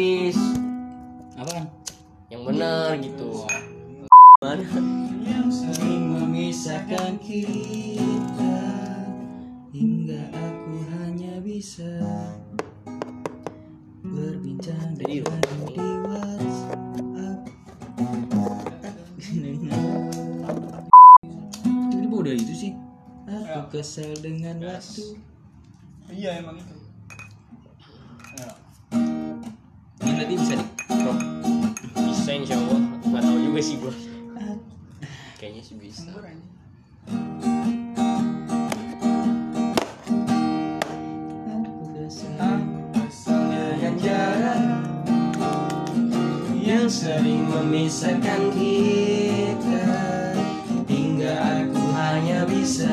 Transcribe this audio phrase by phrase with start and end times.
[0.00, 0.40] dis
[1.36, 1.68] Apaan?
[2.32, 3.44] yang bener gitu.
[4.40, 4.64] Mana
[5.20, 8.56] Yang sering memisahkan kita
[9.76, 12.00] Hingga aku hanya bisa
[14.00, 17.44] Berbincang Jadi, denganmu di WhatsApp
[21.92, 22.72] Ini udah itu sih.
[23.28, 25.20] Aku kesal dengan waktu.
[26.08, 26.79] Iya emang itu.
[30.20, 30.66] Tadi bisa di
[31.00, 31.16] crop
[31.96, 32.76] bisa insya Allah.
[33.08, 33.88] Nggak tahu juga sih gua.
[35.40, 36.12] Kayaknya sih bisa.
[46.60, 49.84] Yang sering memisahkan kita
[50.84, 51.32] hingga
[51.64, 52.92] aku hanya bisa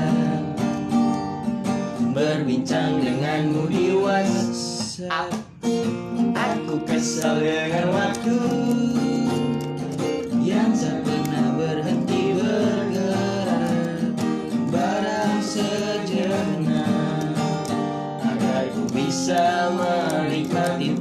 [2.16, 4.57] berbincang denganmu di WhatsApp.
[4.98, 8.34] Aku kesal dengan waktu
[10.42, 14.18] yang tak pernah berhenti bergerak.
[14.74, 17.30] Barang sejenak
[18.26, 20.98] agar ku bisa menikmati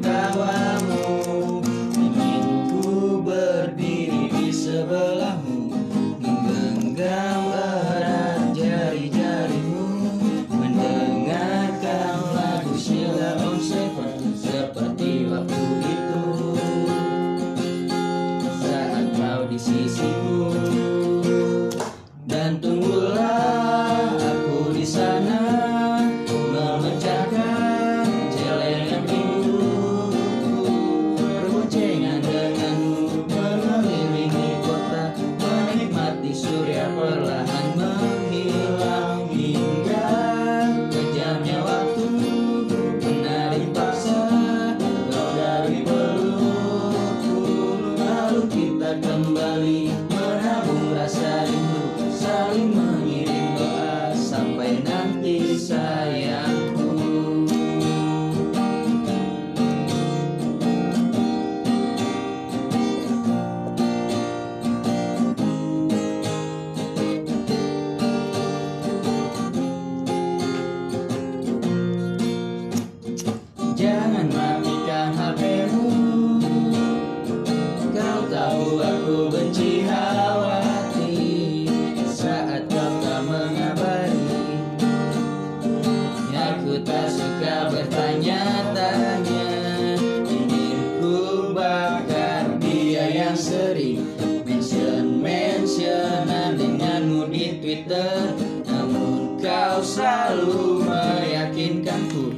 [97.87, 98.35] Twitter
[98.67, 102.35] Namun kau selalu meyakinkanku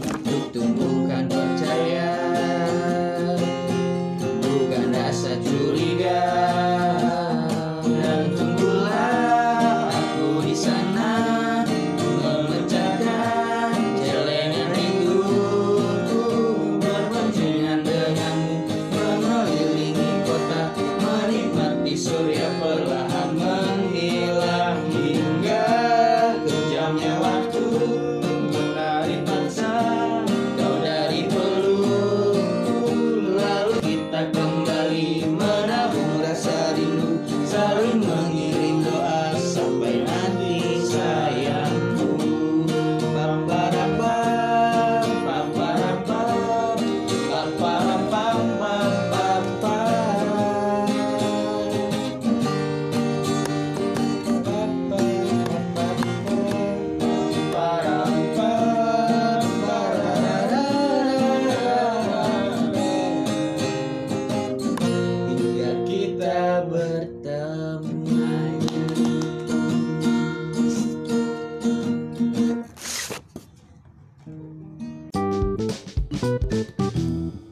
[76.20, 77.47] Música